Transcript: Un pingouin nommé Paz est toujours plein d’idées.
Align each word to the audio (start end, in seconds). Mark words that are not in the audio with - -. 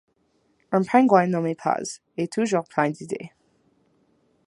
Un 0.71 0.81
pingouin 0.81 1.27
nommé 1.27 1.53
Paz 1.53 2.01
est 2.17 2.33
toujours 2.33 2.63
plein 2.67 2.89
d’idées. 2.89 3.33